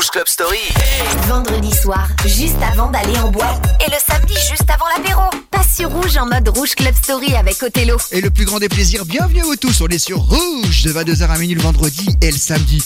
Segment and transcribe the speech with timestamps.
[0.00, 0.58] Rouge Club Story.
[1.28, 3.62] Vendredi soir, juste avant d'aller en boîte.
[3.86, 5.20] Et le samedi, juste avant l'apéro.
[5.50, 7.98] Passe sur Rouge en mode Rouge Club Story avec Othello.
[8.10, 10.92] Et le plus grand des plaisirs, bienvenue à vous tous, on est sur Rouge de
[10.94, 12.82] 22h à minuit le vendredi et le samedi.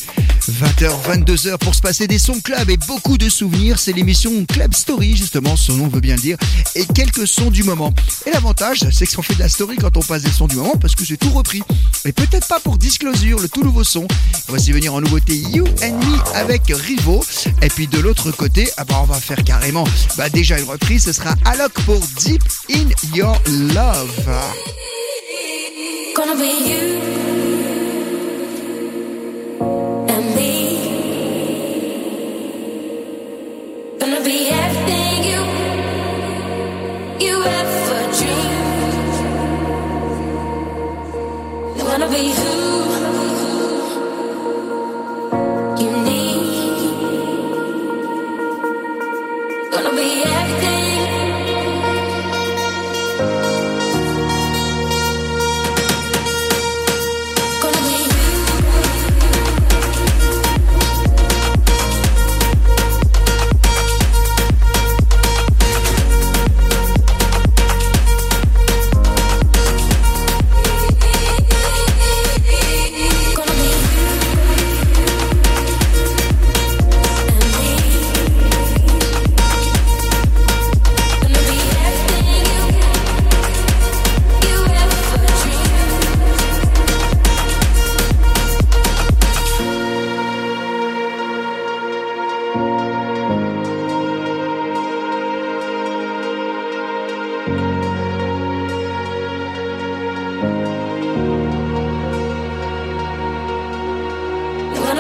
[0.49, 3.79] 20h, 22h pour se passer des sons club et beaucoup de souvenirs.
[3.79, 6.37] C'est l'émission Club Story, justement, son nom veut bien le dire,
[6.75, 7.93] et quelques sons du moment.
[8.27, 10.75] Et l'avantage, c'est qu'on fait de la story quand on passe des sons du moment
[10.81, 11.63] parce que j'ai tout repris.
[12.05, 14.07] Mais peut-être pas pour Disclosure, le tout nouveau son.
[14.49, 17.25] Voici venir en nouveauté You and Me avec Rivo.
[17.63, 19.85] Et puis de l'autre côté, ah bah on va faire carrément
[20.17, 23.41] bah déjà une reprise, ce sera Alok pour Deep in Your
[23.75, 24.29] Love.
[26.15, 27.54] Gonna be you
[42.15, 42.94] be who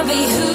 [0.06, 0.53] be who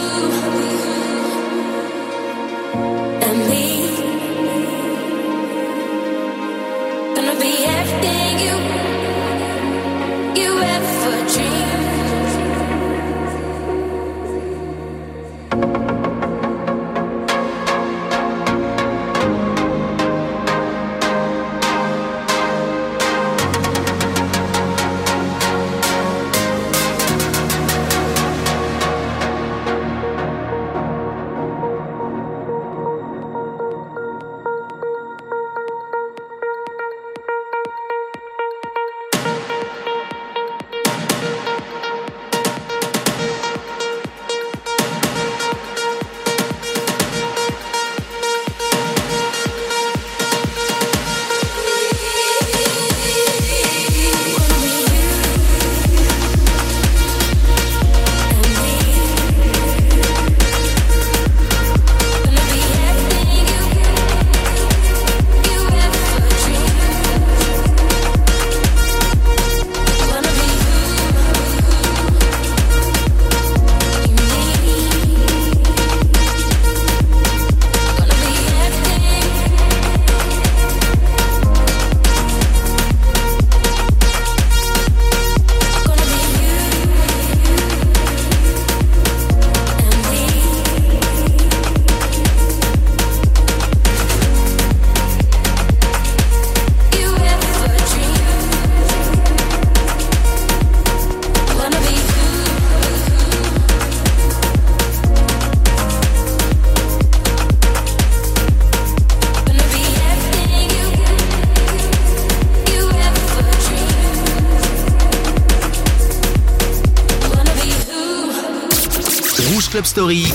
[119.70, 120.26] Club Story.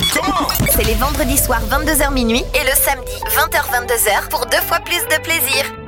[0.71, 5.03] C'est les vendredis soirs 22h minuit et le samedi 20h 22h pour deux fois plus
[5.03, 5.84] de plaisir.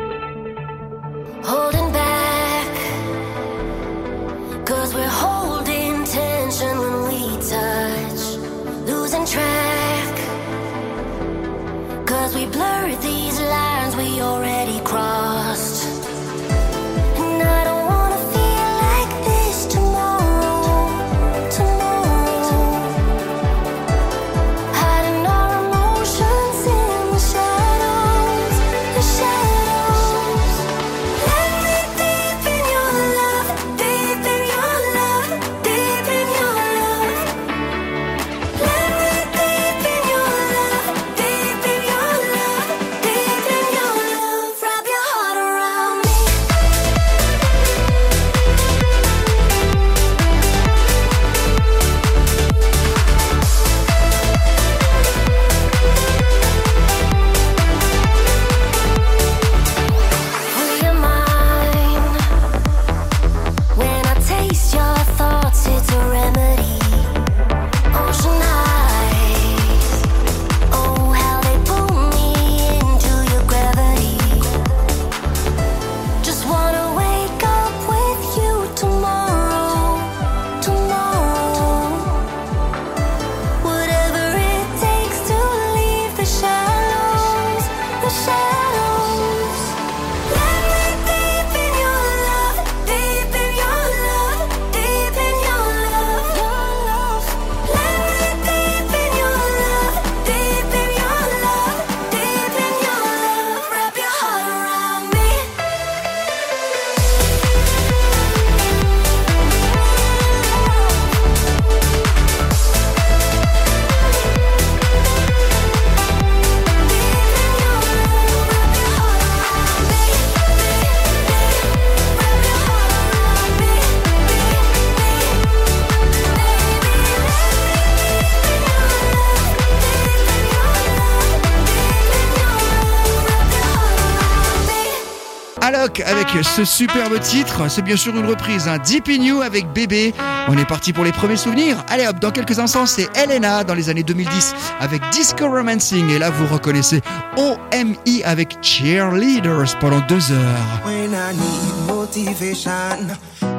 [136.42, 137.68] Ce superbe titre.
[137.68, 138.78] C'est bien sûr une reprise, hein.
[138.78, 140.14] Deep in You avec Bébé.
[140.48, 141.84] On est parti pour les premiers souvenirs.
[141.88, 146.08] Allez hop, dans quelques instants, c'est Elena dans les années 2010 avec Disco Romancing.
[146.10, 147.02] Et là, vous reconnaissez
[147.36, 150.82] OMI avec Cheerleaders pendant deux heures.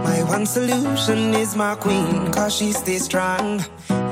[0.03, 3.61] My one solution is my queen, cause she strong.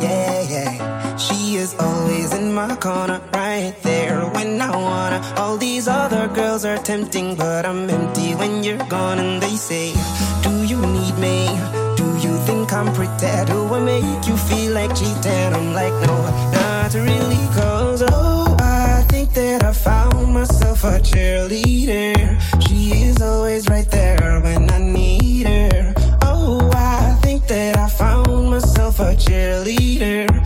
[0.02, 0.95] Yeah, yeah.
[1.18, 5.22] She is always in my corner, right there when I wanna.
[5.38, 9.20] All these other girls are tempting, but I'm empty when you're gone.
[9.20, 9.94] And they say,
[10.44, 11.48] Do you need me?
[11.96, 13.32] Do you think I'm pretty?
[13.46, 15.54] Do I make you feel like cheating?
[15.54, 16.16] I'm like, No,
[16.52, 22.14] not really, cause oh, I think that I found myself a cheerleader.
[22.68, 25.94] She is always right there when I need her.
[26.24, 30.46] Oh, I think that I found myself a cheerleader.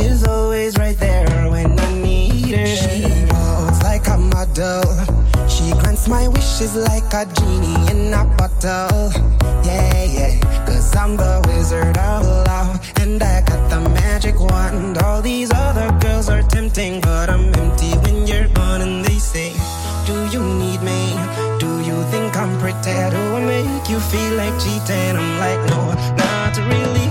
[0.00, 2.66] Is always right there when I need her.
[2.66, 4.82] She walks like a model.
[5.46, 9.12] She grants my wishes like a genie in a bottle.
[9.62, 10.64] Yeah, yeah.
[10.64, 12.80] Cause I'm the wizard of love.
[13.00, 14.96] And I got the magic wand.
[14.98, 18.80] All these other girls are tempting, but I'm empty when you're gone.
[18.80, 19.52] And they say,
[20.06, 21.12] Do you need me?
[21.58, 22.96] Do you think I'm pretty?
[23.14, 25.16] Do I make you feel like cheating?
[25.20, 27.09] I'm like, No, not really.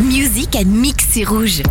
[0.00, 1.62] Music and mix sur rouge.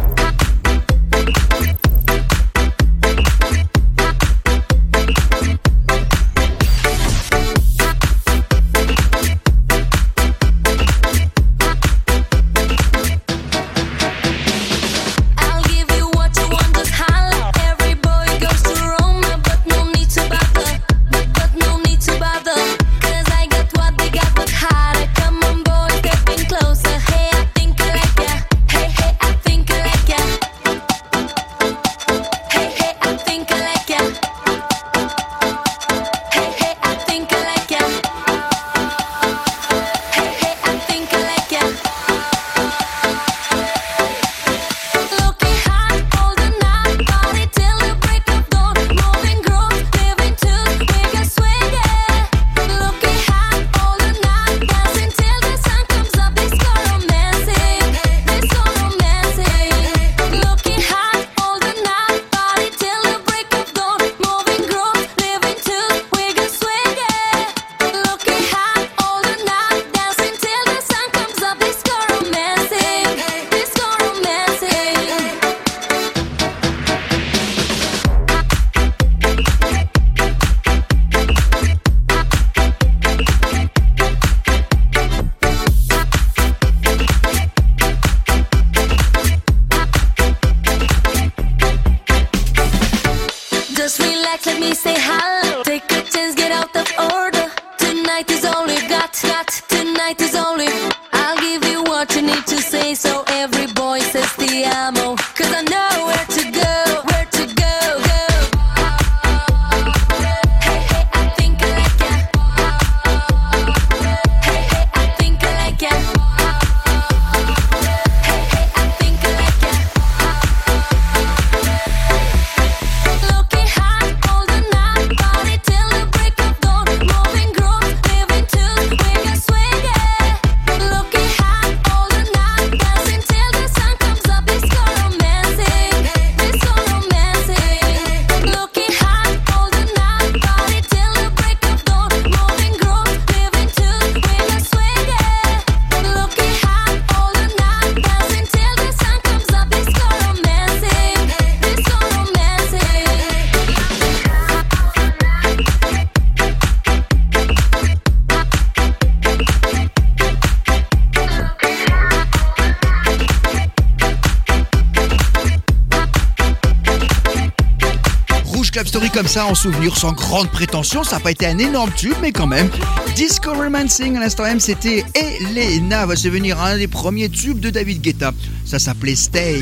[169.22, 171.04] Comme ça en souvenir, sans grande prétention.
[171.04, 172.72] Ça n'a pas été un énorme tube, mais quand même.
[173.16, 176.08] Disco Romancing, à l'instant même, c'était Elena.
[176.08, 178.32] Va se venir un des premiers tubes de David Guetta.
[178.66, 179.62] Ça s'appelait Stay.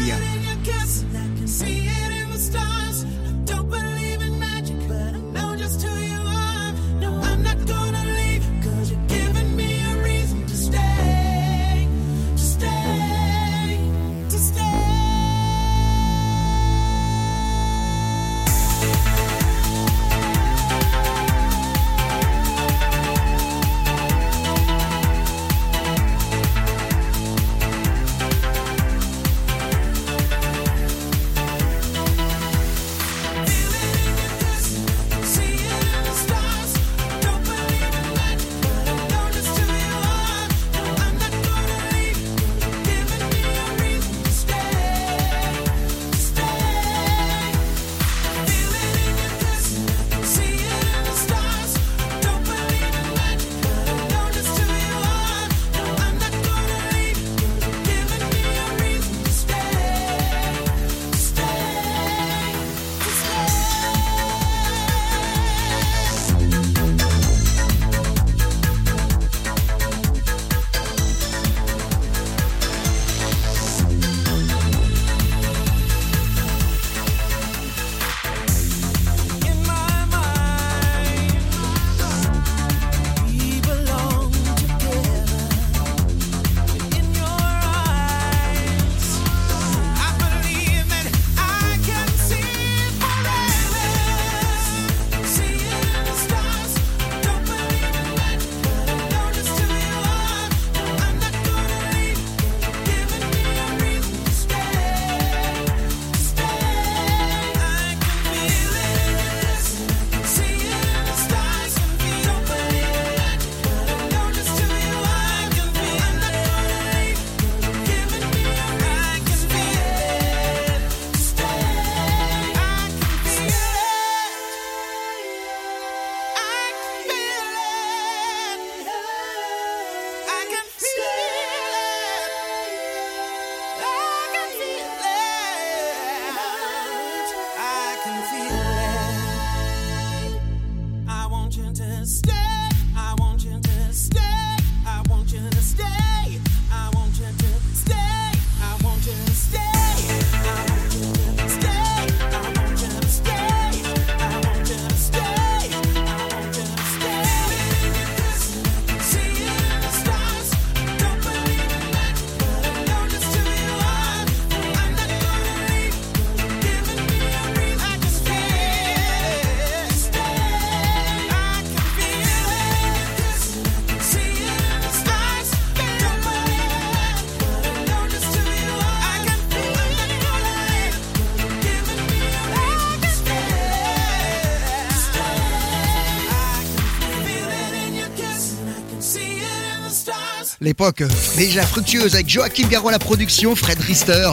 [190.62, 191.04] L'époque
[191.38, 194.32] déjà fructueuse avec Joachim Garraud la production, Fred Rister,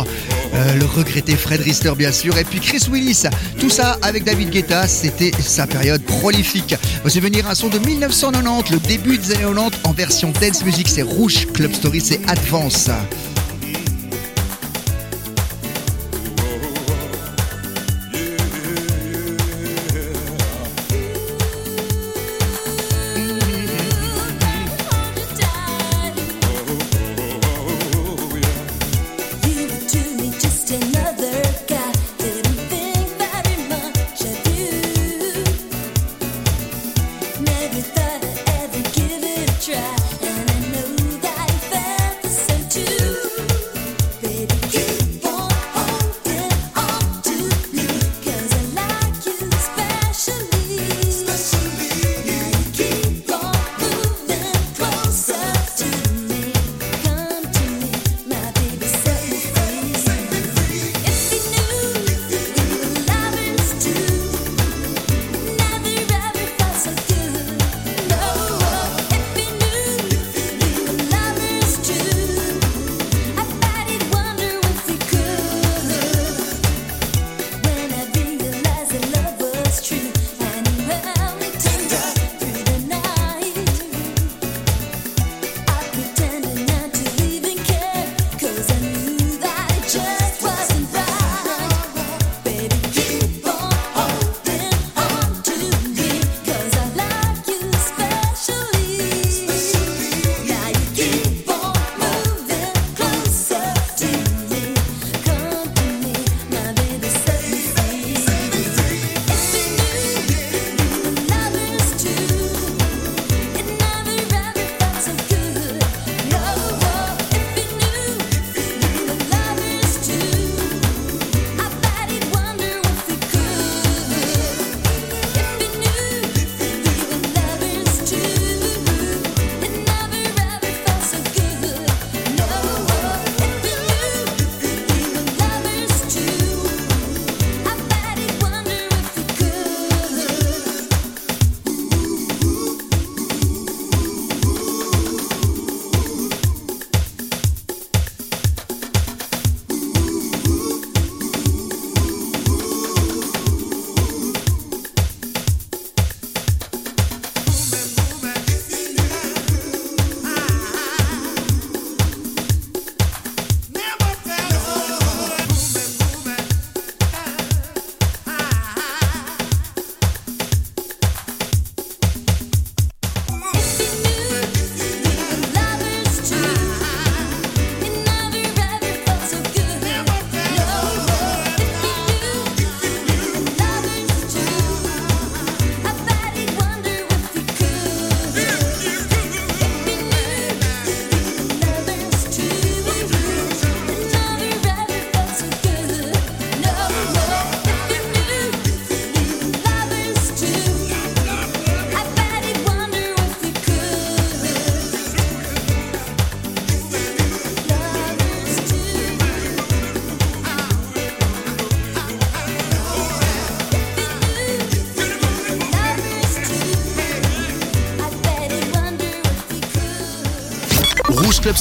[0.54, 3.24] euh, le regretté Fred Rister bien sûr, et puis Chris Willis.
[3.58, 6.74] Tout ça avec David Guetta, c'était sa période prolifique.
[7.04, 10.88] Va venir un son de 1990, le début des années 90 en version dance music,
[10.88, 12.90] c'est Rouge, Club Story, c'est Advance.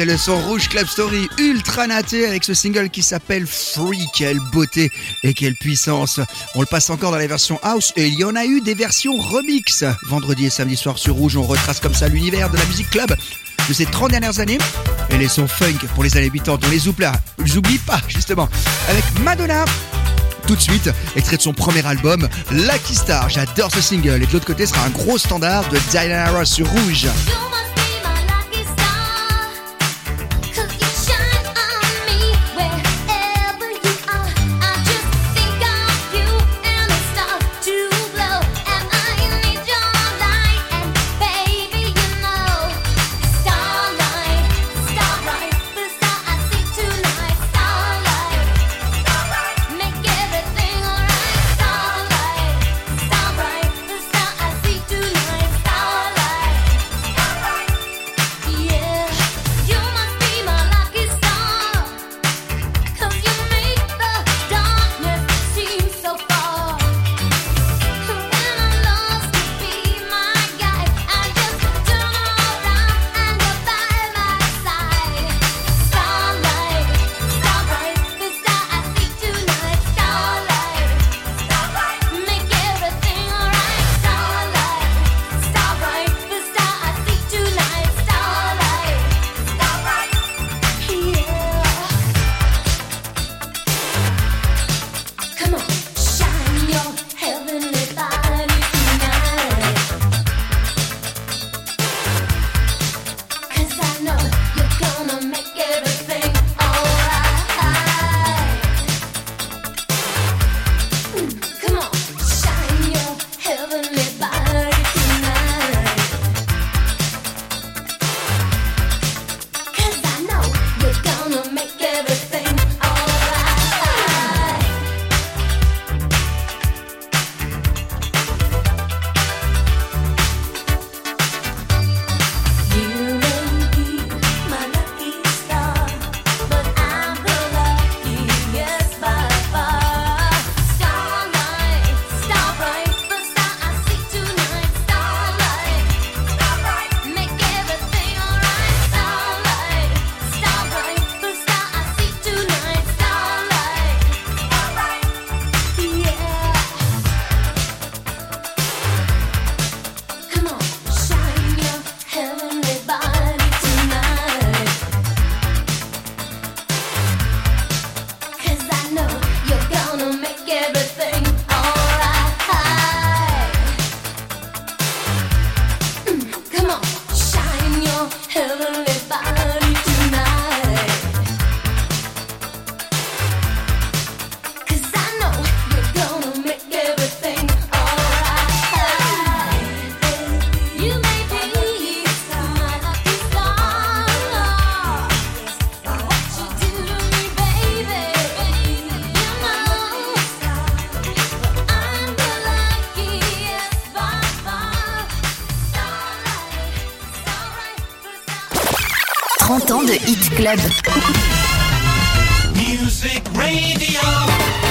[0.00, 4.06] c'est le son Rouge Club Story ultra naté avec ce single qui s'appelle Free.
[4.14, 4.90] Quelle beauté
[5.22, 6.20] et quelle puissance.
[6.54, 8.72] On le passe encore dans la version house et il y en a eu des
[8.72, 9.84] versions remix.
[10.08, 13.14] Vendredi et samedi soir sur Rouge, on retrace comme ça l'univers de la musique club
[13.68, 14.56] de ces 30 dernières années
[15.10, 16.60] et les sons funk pour les années 80.
[16.64, 17.04] On les oublie,
[17.44, 18.48] j'oublie pas justement.
[18.88, 19.66] Avec Madonna
[20.46, 23.28] tout de suite, extrait de son premier album, Lucky Star.
[23.28, 26.66] J'adore ce single et de l'autre côté sera un gros standard de Diana Ross sur
[26.70, 27.06] Rouge.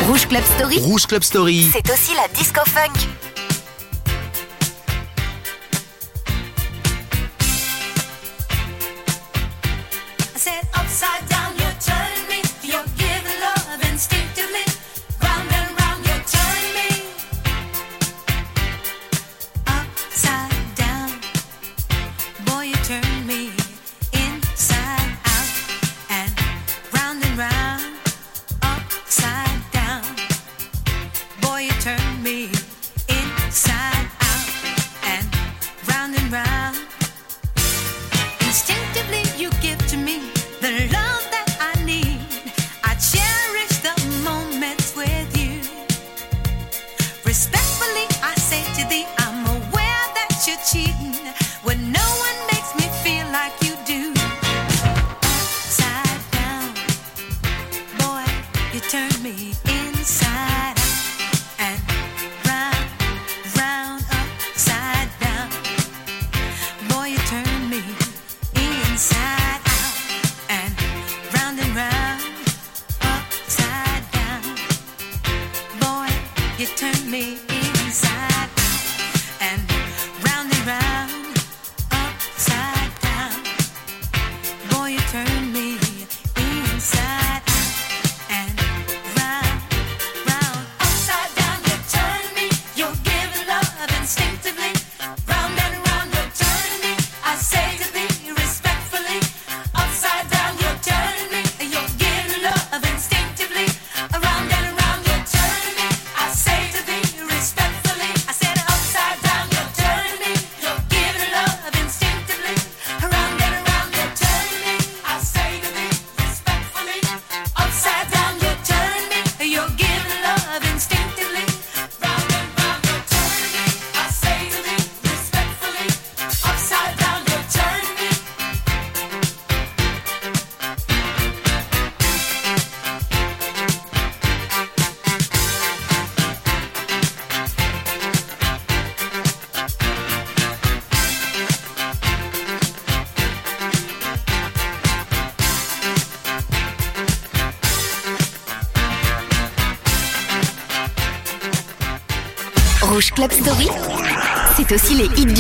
[0.08, 0.80] Rouge Club Story.
[0.80, 1.70] Rouge Club Story.
[1.72, 3.29] C'est aussi la disco funk.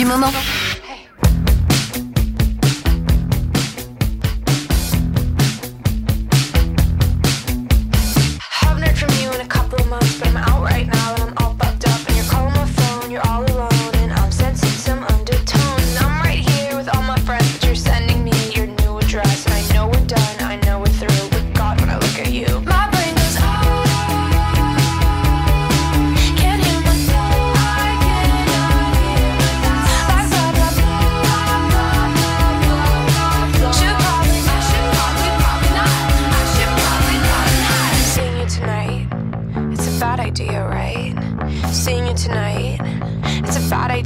[0.09, 0.48] ムも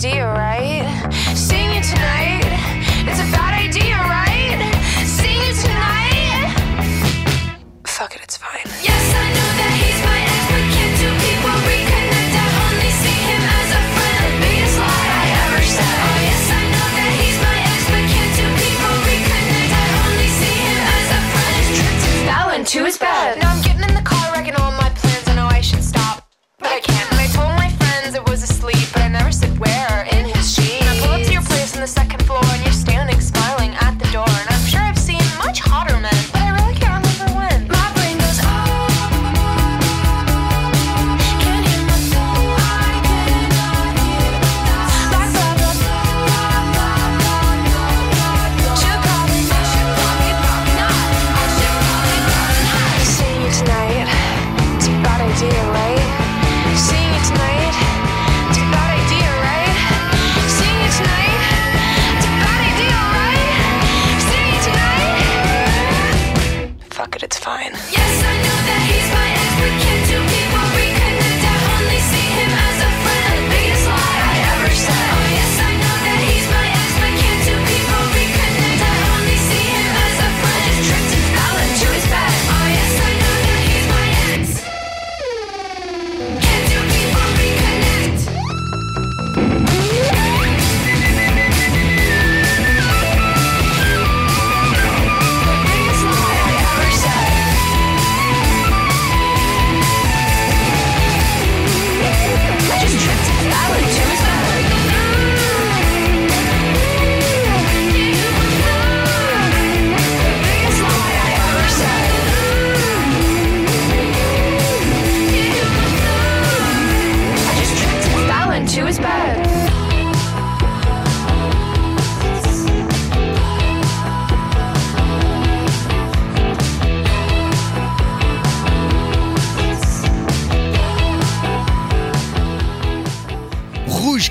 [0.05, 1.13] idea, right?
[1.33, 2.43] Seeing you tonight,
[3.07, 3.52] it's a bad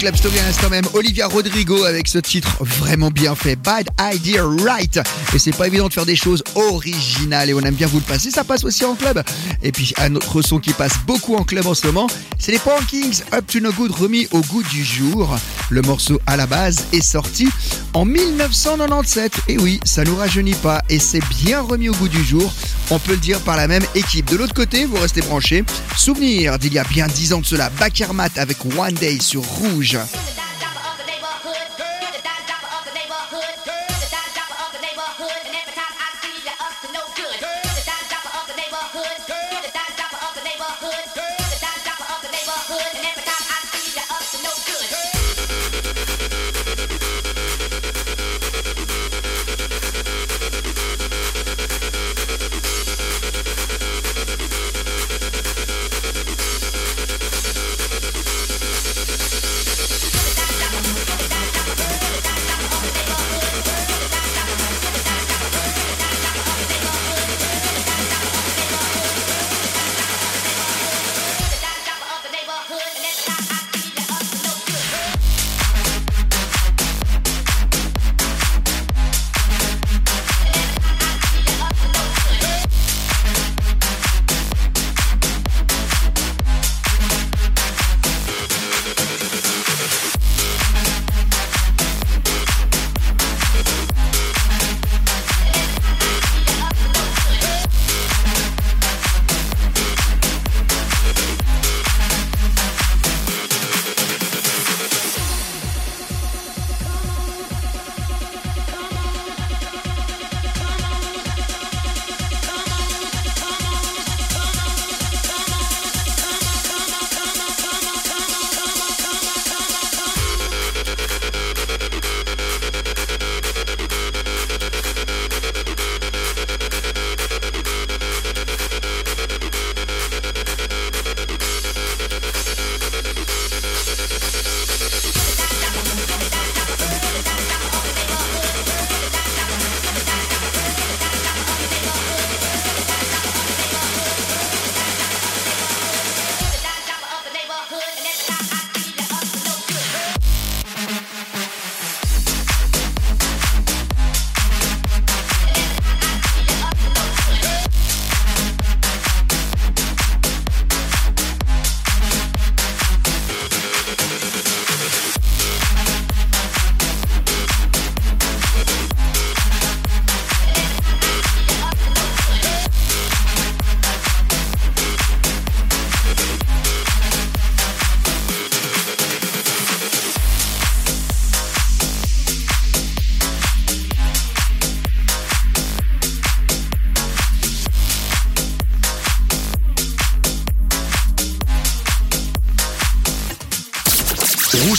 [0.03, 0.85] Club Story à l'instant même.
[0.95, 3.55] Olivia Rodrigo avec ce titre vraiment bien fait.
[3.55, 4.99] Bad Idea Right.
[5.33, 8.05] Et c'est pas évident de faire des choses originales et on aime bien vous le
[8.05, 8.33] passer.
[8.33, 9.23] Ça passe aussi en club.
[9.63, 12.59] Et puis un autre son qui passe beaucoup en club en ce moment, c'est les
[12.59, 15.39] Pankings Up to No Good remis au goût du jour.
[15.71, 17.49] Le morceau à la base est sorti
[17.95, 19.33] en 1997.
[19.47, 22.53] Et oui, ça nous rajeunit pas et c'est bien remis au goût du jour.
[22.91, 24.29] On peut le dire par la même équipe.
[24.29, 25.63] De l'autre côté, vous restez branchés.
[25.97, 29.92] Souvenir d'il y a bien 10 ans de cela, Bakermat avec One Day sur Rouge.
[29.95, 30.52] Asia.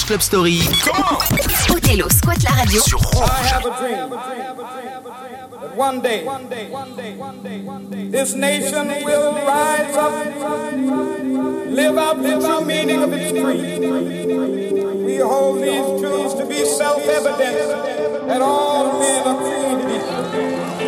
[0.03, 0.59] Rouge Club Story
[1.69, 3.29] Othello squatte la radio sur Rouge.
[3.29, 6.25] I have a dream that one day
[8.09, 10.11] this nation will rise up,
[11.69, 13.79] live out the true meaning of its creed.
[15.05, 20.82] We hold these truths to be self-evident that all men are created equal.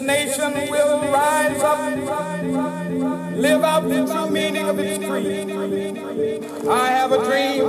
[0.00, 1.78] This nation will rise up,
[3.36, 5.50] live out the true meaning of its creed.
[6.66, 7.68] I have a dream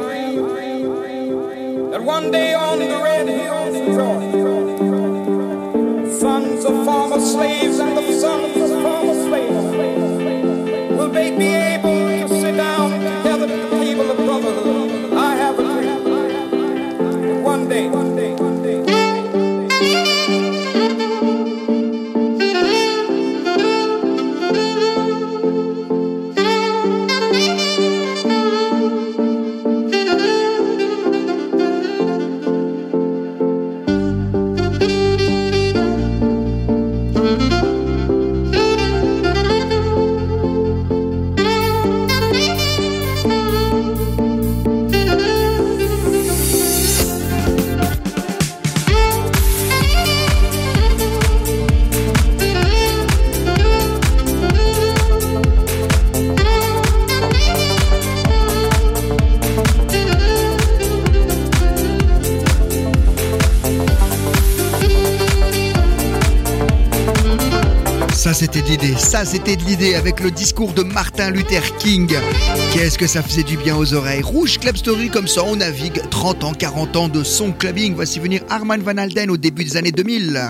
[1.92, 4.48] that one day on the red hills of Georgia,
[6.20, 9.76] sons of former slaves and the sons of former slaves
[10.98, 12.01] will be able
[69.66, 72.14] l'idée avec le discours de Martin Luther King.
[72.74, 74.22] Qu'est-ce que ça faisait du bien aux oreilles?
[74.22, 77.94] Rouge Club Story, comme ça, on navigue 30 ans, 40 ans de son clubbing.
[77.96, 80.50] Voici venir Arman Van Alden au début des années 2000.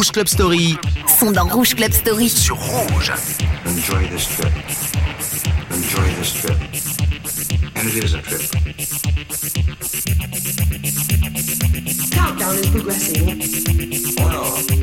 [0.00, 0.78] Rouge Club Story.
[1.18, 2.30] Sont dans Rouge Club Story.
[2.30, 3.12] Sur Rouge.
[3.66, 4.50] Enjoy this trip.
[5.70, 6.56] Enjoy this trip.
[7.76, 8.40] And it is a trip.
[12.12, 13.42] Countdown is progressing.
[14.16, 14.79] Well.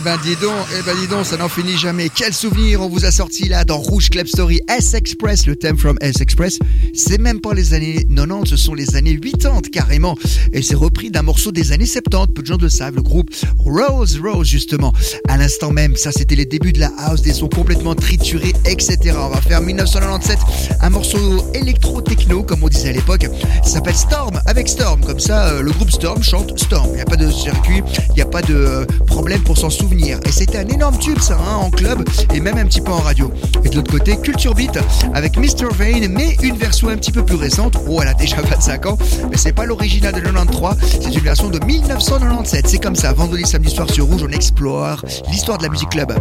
[0.00, 2.08] Eh ben dis donc, eh ben dis donc, ça n'en finit jamais.
[2.08, 5.98] Quel souvenir on vous a sorti là dans Rouge Club Story S-Express, le thème from
[6.00, 6.58] S-Express.
[6.94, 10.16] C'est même pas les années 90, ce sont les années 80 carrément.
[10.54, 13.28] Et c'est repris d'un morceau des années 70, peu de gens le savent, le groupe
[13.58, 14.94] Rose Rose justement.
[15.28, 19.14] À l'instant même, ça c'était les débuts de la house, des sons complètement triturés, etc.
[19.18, 20.38] On va faire 1997,
[20.80, 23.26] un morceau électro-techno comme on disait à l'époque.
[23.64, 25.04] Ça s'appelle Storm, avec Storm.
[25.04, 26.88] Comme ça, euh, le groupe Storm chante Storm.
[26.92, 29.68] Il n'y a pas de circuit, il n'y a pas de euh, problème pour s'en
[29.68, 29.89] souvenir.
[29.92, 32.98] Et c'était un énorme tube ça, hein, en club et même un petit peu en
[33.00, 33.32] radio.
[33.64, 34.78] Et de l'autre côté, Culture Beat
[35.14, 35.66] avec Mr.
[35.72, 37.76] Vane, mais une version un petit peu plus récente.
[37.88, 38.98] Oh, elle a déjà 25 ans,
[39.30, 42.68] mais c'est pas l'original de 93, c'est une version de 1997.
[42.68, 46.12] C'est comme ça, vendredi, samedi soir sur Rouge, on explore l'histoire de la musique club.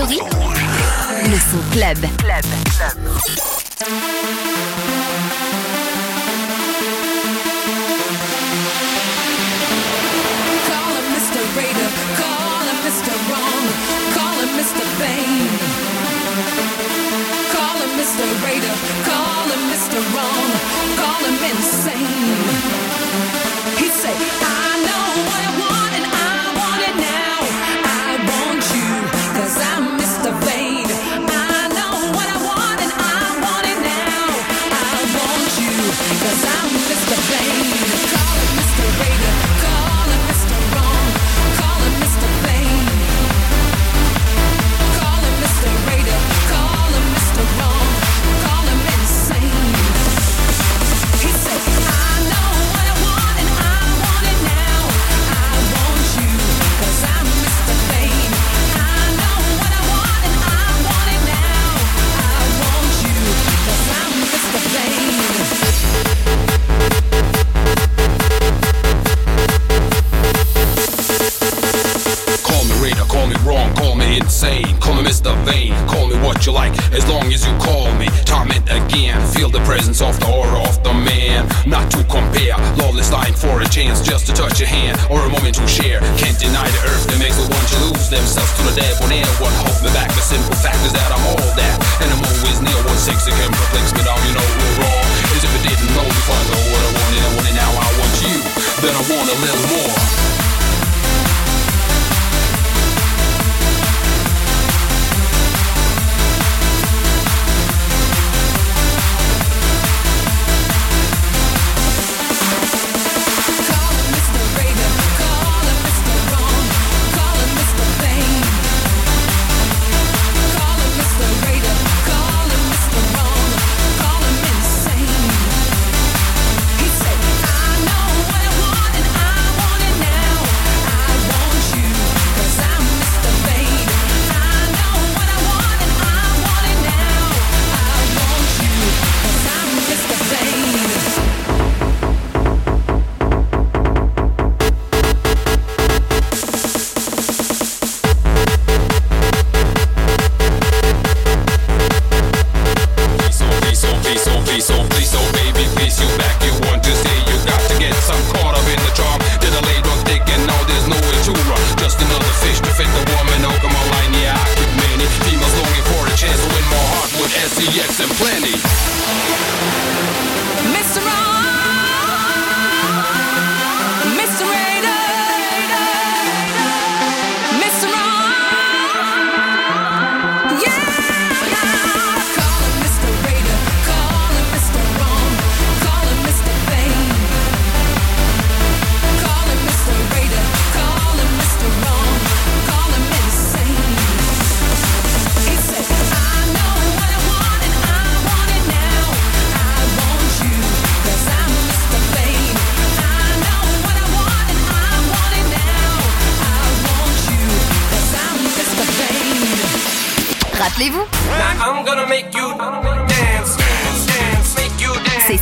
[0.00, 1.98] Le son club.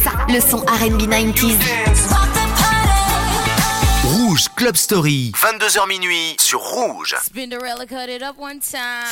[0.06, 1.56] ça, le son RB 90s.
[4.04, 7.16] Rouge Club Story, 22h minuit sur Rouge.
[7.24, 9.06] Spinderella cut it up one time.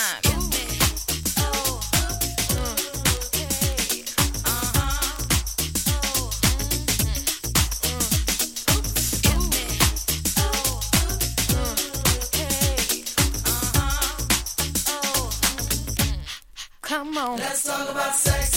[16.83, 17.39] Come on.
[17.39, 18.54] Let's talk about sex.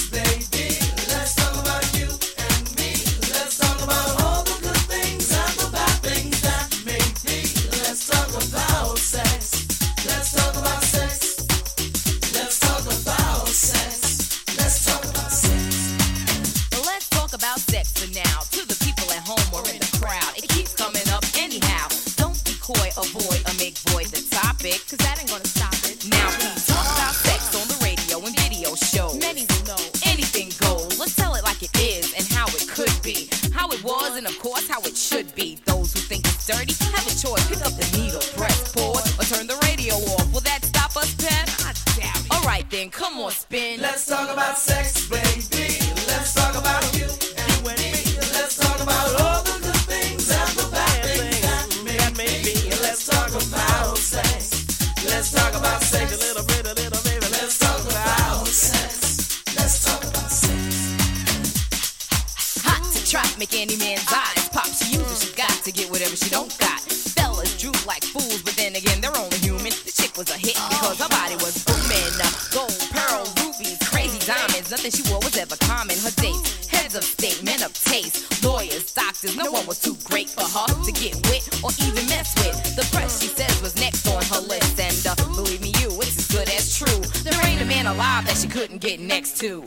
[86.75, 87.01] True.
[87.23, 89.63] There ain't a man alive that she couldn't get next to.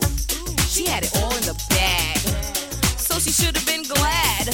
[0.67, 2.17] She had it all in the bag,
[2.97, 4.45] so she should have been glad.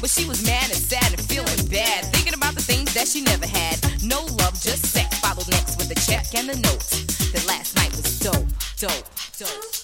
[0.00, 3.22] But she was mad and sad and feeling bad, thinking about the things that she
[3.22, 3.78] never had.
[4.02, 5.18] No love, just sex.
[5.20, 6.84] Followed next with the check and the note.
[7.32, 8.46] That last night was dope,
[8.78, 9.08] dope,
[9.38, 9.81] dope.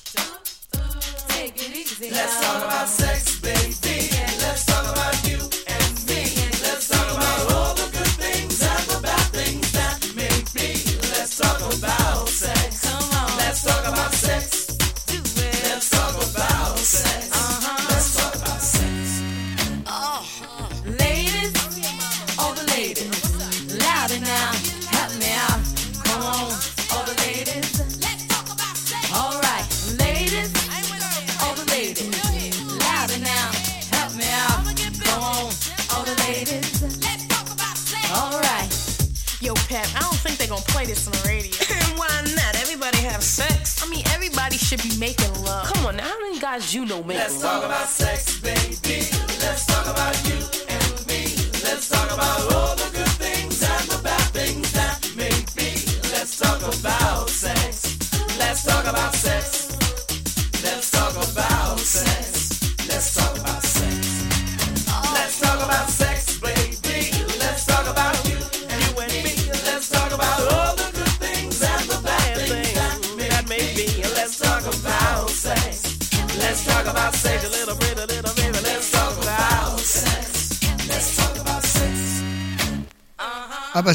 [46.75, 48.18] You know make Let's talk about sex,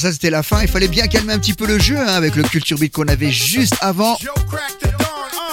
[0.04, 2.36] ça c'était la fin, il fallait bien calmer un petit peu le jeu hein, avec
[2.36, 4.18] le culture beat qu'on avait juste avant.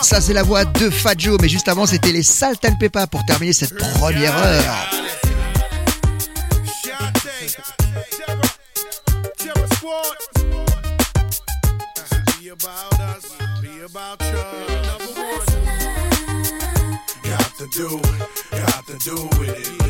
[0.02, 3.06] Ça c'est la voix de Fat Joe, mais juste avant c'était les Salt and Peppa
[3.06, 4.90] pour terminer cette première heure.
[17.22, 18.00] Got to do,
[18.50, 19.80] got to do with it.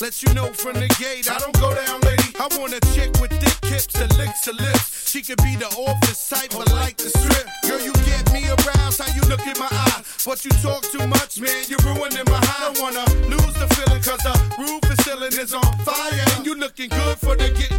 [0.00, 2.34] Let you know from the gate, I don't go down, lady.
[2.34, 5.08] I want a chick with thick hips that licks her lips.
[5.08, 7.46] She could be the office type, but like the strip.
[7.62, 10.02] Girl, you get me aroused, how you look in my eyes.
[10.26, 12.66] But you talk too much, man, you're ruining my high.
[12.66, 16.26] I don't wanna lose the feeling, cause the roof is ceiling is on fire.
[16.36, 17.73] And you looking good for the getting,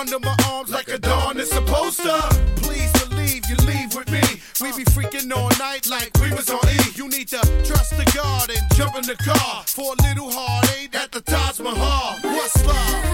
[0.00, 2.16] under my arms like a dawn is supposed to.
[2.56, 4.22] Please believe you leave with me.
[4.58, 6.78] We be freaking all night like we was on E.
[6.94, 10.94] You need to trust the God and jump in the car for a little heartache
[10.94, 12.18] at the Taj Mahal.
[12.22, 13.04] What's love?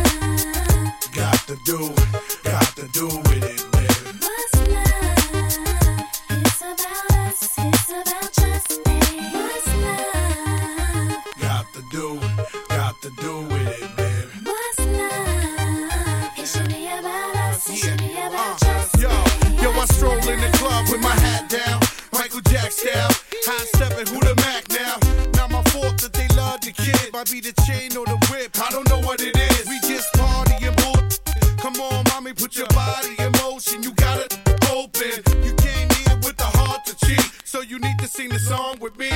[1.13, 3.76] Got to do, it, got to do with it,
[27.31, 29.67] be the chain or the whip, I don't know what it is.
[29.69, 31.57] We just partying, bull.
[31.59, 33.83] Come on, mommy, put your body in motion.
[33.83, 34.39] You got it
[34.71, 35.23] open.
[35.43, 38.79] You came here with the heart to cheat, so you need to sing the song
[38.81, 39.11] with me.